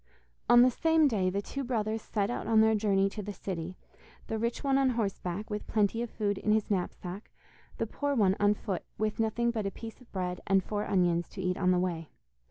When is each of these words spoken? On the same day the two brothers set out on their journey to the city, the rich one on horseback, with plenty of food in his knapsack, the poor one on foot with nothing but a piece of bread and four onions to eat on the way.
On 0.49 0.63
the 0.63 0.71
same 0.71 1.07
day 1.07 1.29
the 1.29 1.43
two 1.43 1.63
brothers 1.63 2.01
set 2.01 2.31
out 2.31 2.47
on 2.47 2.61
their 2.61 2.73
journey 2.73 3.07
to 3.11 3.21
the 3.21 3.33
city, 3.33 3.77
the 4.25 4.39
rich 4.39 4.63
one 4.63 4.79
on 4.79 4.89
horseback, 4.89 5.51
with 5.51 5.67
plenty 5.67 6.01
of 6.01 6.09
food 6.09 6.39
in 6.39 6.51
his 6.53 6.71
knapsack, 6.71 7.29
the 7.77 7.85
poor 7.85 8.15
one 8.15 8.35
on 8.39 8.55
foot 8.55 8.83
with 8.97 9.19
nothing 9.19 9.51
but 9.51 9.67
a 9.67 9.69
piece 9.69 10.01
of 10.01 10.11
bread 10.11 10.41
and 10.47 10.63
four 10.63 10.87
onions 10.87 11.29
to 11.29 11.41
eat 11.43 11.55
on 11.55 11.69
the 11.69 11.77
way. 11.77 12.09